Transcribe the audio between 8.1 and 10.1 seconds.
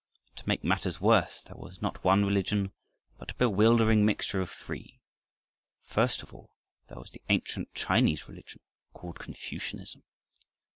religion, called Confucianism.